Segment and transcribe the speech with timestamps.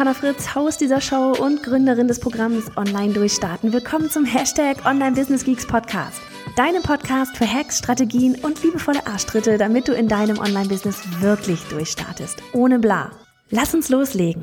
[0.00, 3.74] Johanna Fritz, Haus dieser Show und Gründerin des Programms Online Durchstarten.
[3.74, 6.22] Willkommen zum Hashtag Online Business Geeks Podcast.
[6.56, 12.42] Deinem Podcast für Hacks, Strategien und liebevolle Arschtritte, damit du in deinem Online-Business wirklich durchstartest.
[12.54, 13.10] Ohne bla.
[13.50, 14.42] Lass uns loslegen.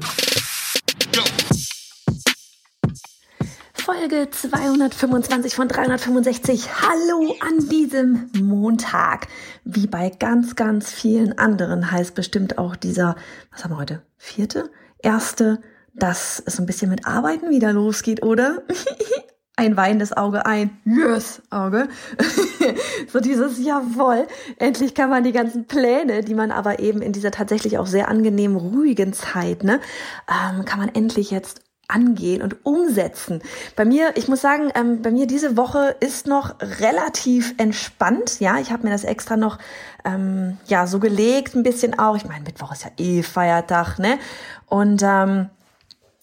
[3.73, 6.69] Folge 225 von 365.
[6.83, 9.27] Hallo an diesem Montag.
[9.63, 13.15] Wie bei ganz, ganz vielen anderen heißt bestimmt auch dieser,
[13.51, 14.03] was haben wir heute?
[14.17, 14.69] Vierte?
[14.99, 15.61] Erste,
[15.93, 18.63] dass es ein bisschen mit Arbeiten wieder losgeht, oder?
[19.57, 21.89] ein weinendes Auge, ein Yes Auge.
[23.11, 24.27] so dieses Jawohl,
[24.57, 28.07] endlich kann man die ganzen Pläne, die man aber eben in dieser tatsächlich auch sehr
[28.07, 29.81] angenehmen, ruhigen Zeit, ne,
[30.29, 33.41] ähm, kann man endlich jetzt angehen und umsetzen.
[33.75, 38.39] Bei mir, ich muss sagen, ähm, bei mir diese Woche ist noch relativ entspannt.
[38.39, 39.57] Ja, ich habe mir das extra noch
[40.03, 42.15] ähm, ja so gelegt, ein bisschen auch.
[42.15, 44.19] Ich meine, Mittwoch ist ja eh Feiertag, ne?
[44.65, 45.49] Und ähm,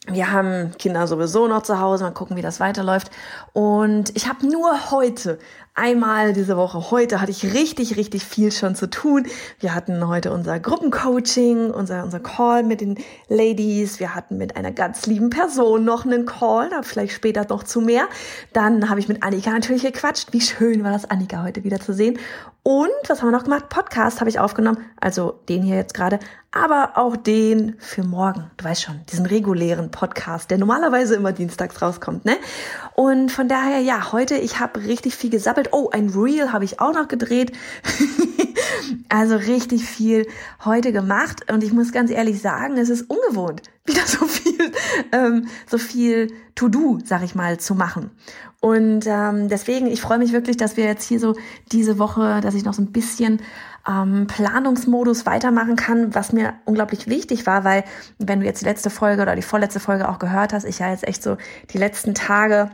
[0.07, 3.11] wir haben Kinder sowieso noch zu Hause, mal gucken, wie das weiterläuft.
[3.55, 5.39] Und ich habe nur heute
[5.75, 6.93] einmal diese Woche.
[6.93, 9.27] Heute hatte ich richtig, richtig viel schon zu tun.
[9.59, 12.97] Wir hatten heute unser Gruppencoaching, unser, unser Call mit den
[13.29, 13.99] Ladies.
[13.99, 17.81] Wir hatten mit einer ganz lieben Person noch einen Call, da vielleicht später noch zu
[17.81, 18.05] mehr.
[18.53, 20.33] Dann habe ich mit Annika natürlich gequatscht.
[20.33, 22.19] Wie schön war das, Annika heute wieder zu sehen.
[22.67, 23.69] Und was haben wir noch gemacht?
[23.69, 26.19] Podcast habe ich aufgenommen, also den hier jetzt gerade,
[26.51, 28.51] aber auch den für morgen.
[28.57, 32.37] Du weißt schon, diesen regulären Podcast, der normalerweise immer dienstags rauskommt, ne?
[32.95, 35.64] Und von daher, ja, heute, ich habe richtig viel gesabbelt.
[35.73, 37.53] Oh, ein Reel habe ich auch noch gedreht.
[39.09, 40.27] also richtig viel
[40.65, 41.51] heute gemacht.
[41.53, 44.73] Und ich muss ganz ehrlich sagen, es ist ungewohnt, wieder so viel,
[45.13, 48.11] ähm, so viel To-Do, sag ich mal, zu machen.
[48.61, 51.37] Und ähm, deswegen, ich freue mich wirklich, dass wir jetzt hier so
[51.71, 53.43] diese Woche, dass ich noch so ein bisschen
[53.87, 57.85] ähm, Planungsmodus weitermachen kann, was mir unglaublich wichtig war, weil
[58.19, 60.91] wenn du jetzt die letzte Folge oder die vorletzte Folge auch gehört hast, ich ja
[60.91, 61.37] jetzt echt so
[61.75, 62.71] die letzten Tage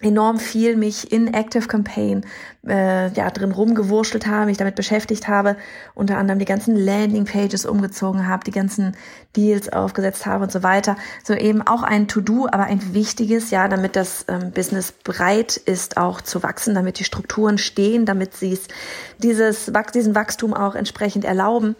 [0.00, 2.24] enorm viel mich in Active Campaign
[2.66, 5.56] äh, ja drin rumgewurschtelt habe, mich damit beschäftigt habe,
[5.94, 8.96] unter anderem die ganzen Landing Pages umgezogen habe, die ganzen
[9.36, 10.96] Deals aufgesetzt habe und so weiter.
[11.24, 15.96] So eben auch ein To-Do, aber ein wichtiges, ja, damit das ähm, Business breit ist,
[15.96, 18.68] auch zu wachsen, damit die Strukturen stehen, damit sie es
[19.18, 21.74] dieses diesen Wachstum auch entsprechend erlauben.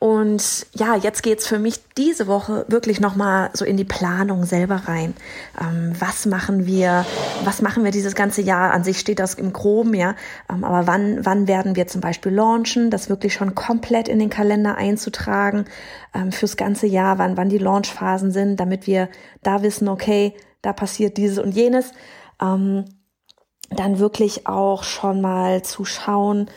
[0.00, 4.82] Und ja, jetzt geht's für mich diese Woche wirklich nochmal so in die Planung selber
[4.86, 5.14] rein.
[5.60, 7.04] Ähm, was machen wir,
[7.44, 8.72] was machen wir dieses ganze Jahr?
[8.72, 10.14] An sich steht das im Groben, ja.
[10.50, 12.90] Ähm, aber wann, wann werden wir zum Beispiel launchen?
[12.90, 15.64] Das wirklich schon komplett in den Kalender einzutragen
[16.14, 19.08] ähm, fürs ganze Jahr, wann, wann die Launchphasen sind, damit wir
[19.42, 21.92] da wissen, okay, da passiert dieses und jenes.
[22.40, 22.84] Ähm,
[23.70, 26.50] dann wirklich auch schon mal zu schauen,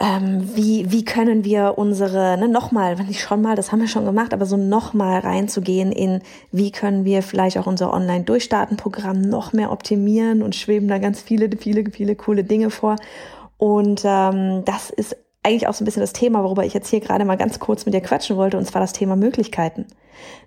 [0.00, 3.88] ähm, wie, wie können wir unsere, ne, nochmal, wenn ich schon mal, das haben wir
[3.88, 6.22] schon gemacht, aber so nochmal reinzugehen in,
[6.52, 11.54] wie können wir vielleicht auch unser Online-Durchstarten-Programm noch mehr optimieren und schweben da ganz viele,
[11.54, 12.96] viele, viele coole Dinge vor.
[13.58, 17.00] Und ähm, das ist eigentlich auch so ein bisschen das Thema, worüber ich jetzt hier
[17.00, 19.84] gerade mal ganz kurz mit dir quatschen wollte, und zwar das Thema Möglichkeiten.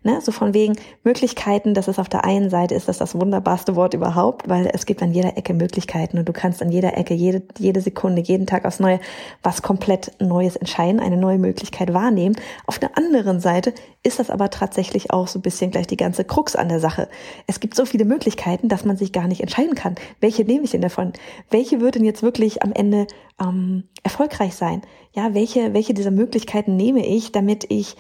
[0.04, 0.20] Ne?
[0.22, 3.94] So von wegen Möglichkeiten, dass es auf der einen Seite ist das das wunderbarste Wort
[3.94, 7.42] überhaupt, weil es gibt an jeder Ecke Möglichkeiten und du kannst an jeder Ecke, jede,
[7.58, 9.00] jede Sekunde, jeden Tag aufs Neue
[9.42, 12.36] was komplett Neues entscheiden, eine neue Möglichkeit wahrnehmen.
[12.66, 13.74] Auf der anderen Seite
[14.04, 17.08] ist das aber tatsächlich auch so ein bisschen gleich die ganze Krux an der Sache.
[17.48, 19.96] Es gibt so viele Möglichkeiten, dass man sich gar nicht entscheiden kann.
[20.20, 21.14] Welche nehme ich denn davon?
[21.50, 23.08] Welche wird denn jetzt wirklich am Ende
[23.42, 24.82] ähm, erfolgreich sein?
[25.14, 27.96] Ja, welche, welche dieser Möglichkeiten nehme ich, damit ich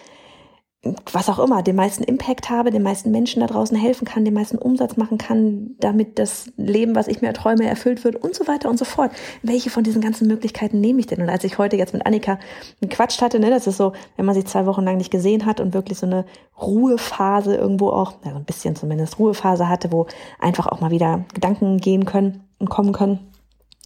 [1.14, 4.34] was auch immer, den meisten Impact habe, den meisten Menschen da draußen helfen kann, den
[4.34, 8.48] meisten Umsatz machen kann, damit das Leben, was ich mir träume, erfüllt wird und so
[8.48, 9.12] weiter und so fort.
[9.44, 11.22] Welche von diesen ganzen Möglichkeiten nehme ich denn?
[11.22, 12.38] Und als ich heute jetzt mit Annika
[12.82, 15.62] gequatscht hatte, ne, das ist so, wenn man sich zwei Wochen lang nicht gesehen hat
[15.62, 16.26] und wirklich so eine
[16.62, 20.08] Ruhephase irgendwo auch, also ein bisschen zumindest Ruhephase hatte, wo
[20.38, 23.20] einfach auch mal wieder Gedanken gehen können und kommen können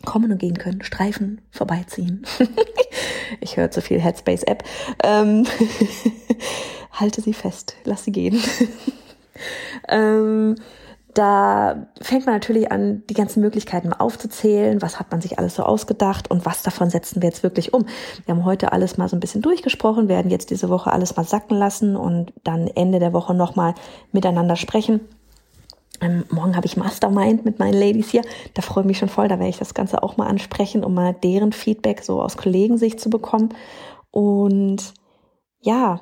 [0.06, 2.26] kommen und gehen können, streifen, vorbeiziehen.
[3.42, 4.64] ich höre zu viel Headspace App.
[5.04, 5.46] Ähm
[7.00, 8.42] halte sie fest, lass sie gehen.
[9.88, 10.56] ähm,
[11.18, 14.84] da fängt man natürlich an, die ganzen Möglichkeiten aufzuzählen.
[14.84, 17.88] Was hat man sich alles so ausgedacht und was davon setzen wir jetzt wirklich um?
[18.26, 21.24] Wir haben heute alles mal so ein bisschen durchgesprochen, werden jetzt diese Woche alles mal
[21.24, 23.74] sacken lassen und dann Ende der Woche nochmal
[24.12, 25.00] miteinander sprechen
[26.00, 28.22] Ähm, morgen habe ich Mastermind mit meinen Ladies hier.
[28.54, 29.28] Da freue ich mich schon voll.
[29.28, 33.00] Da werde ich das Ganze auch mal ansprechen, um mal deren Feedback so aus Kollegensicht
[33.00, 33.50] zu bekommen.
[34.12, 34.94] Und
[35.62, 36.00] ja,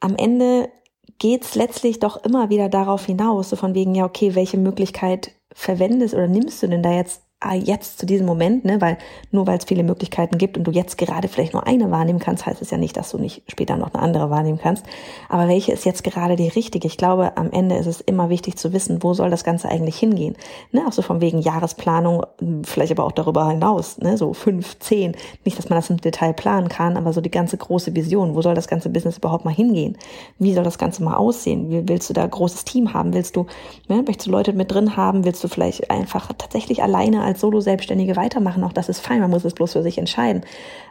[0.00, 0.70] am Ende
[1.18, 6.14] geht's letztlich doch immer wieder darauf hinaus, so von wegen, ja, okay, welche Möglichkeit verwendest
[6.14, 7.22] oder nimmst du denn da jetzt
[7.54, 8.98] jetzt zu diesem Moment, ne, weil
[9.30, 12.46] nur weil es viele Möglichkeiten gibt und du jetzt gerade vielleicht nur eine wahrnehmen kannst,
[12.46, 14.84] heißt es ja nicht, dass du nicht später noch eine andere wahrnehmen kannst.
[15.28, 16.88] Aber welche ist jetzt gerade die richtige?
[16.88, 19.96] Ich glaube, am Ende ist es immer wichtig zu wissen, wo soll das Ganze eigentlich
[19.96, 20.34] hingehen.
[20.72, 22.26] Ne, auch so von wegen Jahresplanung,
[22.64, 25.14] vielleicht aber auch darüber hinaus, ne, so fünf, zehn.
[25.44, 28.34] Nicht, dass man das im Detail planen kann, aber so die ganze große Vision.
[28.34, 29.96] Wo soll das ganze Business überhaupt mal hingehen?
[30.40, 31.70] Wie soll das Ganze mal aussehen?
[31.70, 33.14] Wie willst du da großes Team haben?
[33.14, 33.46] Willst du,
[33.86, 35.24] ne, möchtest du Leute mit drin haben?
[35.24, 38.64] Willst du vielleicht einfach tatsächlich alleine als Solo-Selbstständige weitermachen.
[38.64, 39.20] Auch das ist fein.
[39.20, 40.42] Man muss es bloß für sich entscheiden.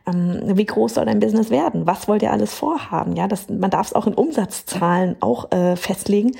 [0.08, 1.86] Ähm, wie groß soll dein Business werden?
[1.86, 3.16] Was wollt ihr alles vorhaben?
[3.16, 6.32] Ja, das, man darf es auch in Umsatzzahlen auch äh, festlegen.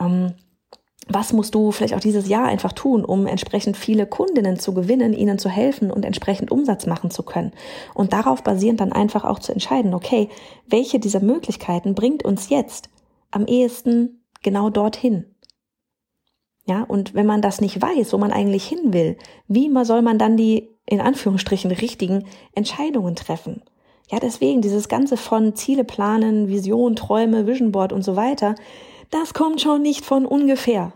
[0.00, 0.32] Ähm,
[1.12, 5.12] was musst du vielleicht auch dieses Jahr einfach tun, um entsprechend viele Kundinnen zu gewinnen,
[5.12, 7.52] ihnen zu helfen und entsprechend Umsatz machen zu können?
[7.94, 10.28] Und darauf basierend dann einfach auch zu entscheiden, okay,
[10.68, 12.90] welche dieser Möglichkeiten bringt uns jetzt
[13.32, 15.29] am ehesten genau dorthin?
[16.70, 19.16] Ja, und wenn man das nicht weiß, wo man eigentlich hin will,
[19.48, 23.62] wie soll man dann die in Anführungsstrichen richtigen Entscheidungen treffen?
[24.08, 28.54] Ja, deswegen dieses ganze von Ziele planen, Vision, Träume, Vision Board und so weiter,
[29.10, 30.92] das kommt schon nicht von ungefähr.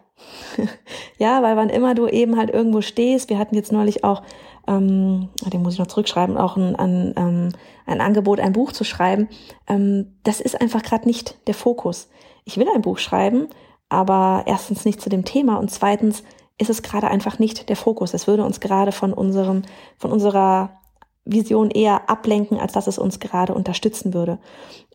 [1.19, 4.23] ja, weil wann immer du eben halt irgendwo stehst, wir hatten jetzt neulich auch,
[4.69, 7.49] ähm, den muss ich noch zurückschreiben, auch ein, ein, ähm,
[7.85, 9.29] ein Angebot, ein Buch zu schreiben,
[9.67, 12.11] ähm, das ist einfach gerade nicht der Fokus.
[12.44, 13.49] Ich will ein Buch schreiben,
[13.94, 16.23] aber erstens nicht zu dem Thema und zweitens
[16.58, 18.14] ist es gerade einfach nicht der Fokus.
[18.14, 19.62] Es würde uns gerade von unserem,
[19.99, 20.81] von unserer
[21.25, 24.38] Vision eher ablenken, als dass es uns gerade unterstützen würde.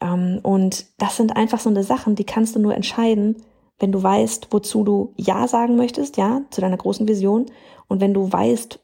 [0.02, 3.38] Ähm, und das sind einfach so eine Sachen, die kannst du nur entscheiden,
[3.80, 7.48] wenn du weißt, wozu du Ja sagen möchtest, ja, zu deiner großen Vision.
[7.88, 8.80] Und wenn du weißt,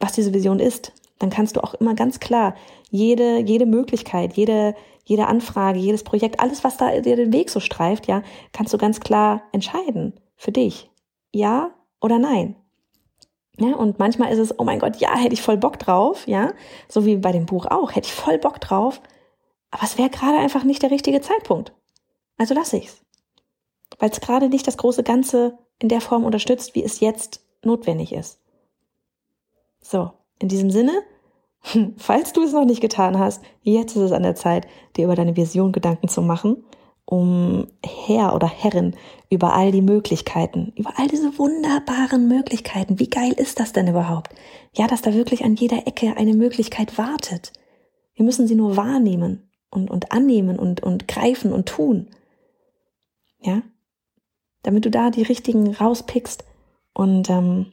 [0.00, 2.54] was diese Vision ist, dann kannst du auch immer ganz klar
[2.90, 4.74] jede, jede Möglichkeit, jede,
[5.04, 8.22] jede Anfrage, jedes Projekt, alles, was da dir den Weg so streift, ja,
[8.52, 10.90] kannst du ganz klar entscheiden für dich.
[11.32, 11.70] Ja
[12.00, 12.56] oder nein.
[13.56, 16.52] Ja, und manchmal ist es, oh mein Gott, ja, hätte ich voll Bock drauf, ja,
[16.88, 19.00] so wie bei dem Buch auch, hätte ich voll Bock drauf,
[19.70, 21.72] aber es wäre gerade einfach nicht der richtige Zeitpunkt.
[22.36, 23.00] Also lass ich's.
[23.98, 28.12] Weil es gerade nicht das große Ganze in der Form unterstützt, wie es jetzt notwendig
[28.12, 28.40] ist.
[29.80, 30.10] So,
[30.40, 30.92] in diesem Sinne,
[31.96, 34.66] Falls du es noch nicht getan hast, jetzt ist es an der Zeit,
[34.96, 36.64] dir über deine Vision Gedanken zu machen,
[37.06, 38.94] um Herr oder Herrin
[39.30, 42.98] über all die Möglichkeiten, über all diese wunderbaren Möglichkeiten.
[42.98, 44.34] Wie geil ist das denn überhaupt?
[44.72, 47.52] Ja, dass da wirklich an jeder Ecke eine Möglichkeit wartet.
[48.14, 52.08] Wir müssen sie nur wahrnehmen und, und annehmen und, und greifen und tun.
[53.40, 53.62] Ja?
[54.62, 56.44] Damit du da die richtigen rauspickst
[56.94, 57.72] und ähm,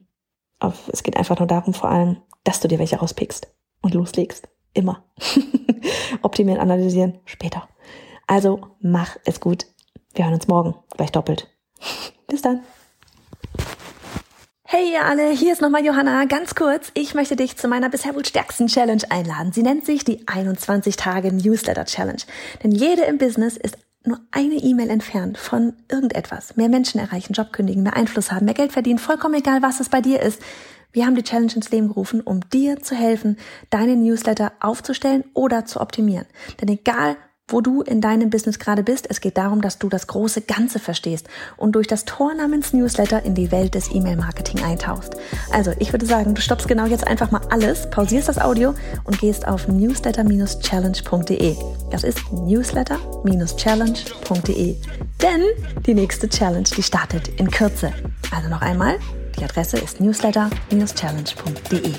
[0.91, 3.47] es geht einfach nur darum vor allem, dass du dir welche rauspickst
[3.81, 4.47] und loslegst.
[4.73, 5.03] Immer.
[6.21, 7.67] Optimieren, analysieren, später.
[8.27, 9.65] Also mach es gut.
[10.13, 11.47] Wir hören uns morgen, gleich doppelt.
[12.27, 12.61] Bis dann.
[14.63, 16.23] Hey ihr alle, hier ist nochmal Johanna.
[16.23, 19.51] Ganz kurz, ich möchte dich zu meiner bisher wohl stärksten Challenge einladen.
[19.51, 22.21] Sie nennt sich die 21 Tage Newsletter Challenge.
[22.63, 26.55] Denn jede im Business ist nur eine E-Mail entfernt von irgendetwas.
[26.55, 29.89] Mehr Menschen erreichen, Job kündigen, mehr Einfluss haben, mehr Geld verdienen, vollkommen egal, was es
[29.89, 30.41] bei dir ist.
[30.93, 33.37] Wir haben die Challenge ins Leben gerufen, um dir zu helfen,
[33.69, 36.25] deine Newsletter aufzustellen oder zu optimieren.
[36.59, 37.17] Denn egal,
[37.51, 39.07] wo du in deinem Business gerade bist.
[39.09, 43.23] Es geht darum, dass du das große Ganze verstehst und durch das Tor namens Newsletter
[43.23, 45.17] in die Welt des E-Mail-Marketing eintauchst.
[45.51, 49.19] Also, ich würde sagen, du stoppst genau jetzt einfach mal alles, pausierst das Audio und
[49.19, 51.55] gehst auf newsletter-challenge.de.
[51.89, 54.75] Das ist newsletter-challenge.de.
[55.21, 55.41] Denn
[55.85, 57.91] die nächste Challenge, die startet in Kürze.
[58.31, 58.97] Also noch einmal
[59.41, 61.93] die Adresse ist newsletter-challenge.de.